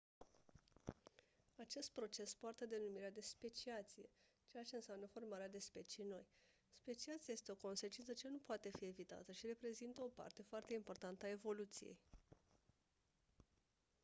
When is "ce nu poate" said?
8.13-8.69